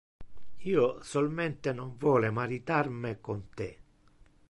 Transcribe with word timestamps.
Io 0.69 0.87
solmente 1.09 1.71
non 1.81 1.93
vole 2.05 2.31
maritar 2.39 2.87
me 3.05 3.13
con 3.29 3.39
te. 3.61 3.69